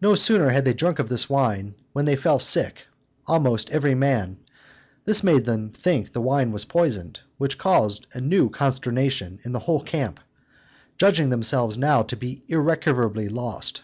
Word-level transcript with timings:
No 0.00 0.14
sooner 0.14 0.48
had 0.48 0.64
they 0.64 0.72
drank 0.72 0.98
of 1.00 1.10
this 1.10 1.28
wine, 1.28 1.74
when 1.92 2.06
they 2.06 2.16
fell 2.16 2.38
sick, 2.38 2.86
almost 3.26 3.68
every 3.68 3.94
man: 3.94 4.38
this 5.04 5.22
made 5.22 5.44
them 5.44 5.68
think 5.68 6.14
the 6.14 6.20
wine 6.22 6.50
was 6.50 6.64
poisoned, 6.64 7.20
which 7.36 7.58
caused 7.58 8.06
a 8.14 8.22
new 8.22 8.48
consternation 8.48 9.38
in 9.44 9.52
the 9.52 9.58
whole 9.58 9.82
camp, 9.82 10.18
judging 10.96 11.28
themselves 11.28 11.76
now 11.76 12.00
to 12.04 12.16
be 12.16 12.42
irrecoverably 12.48 13.28
lost. 13.28 13.82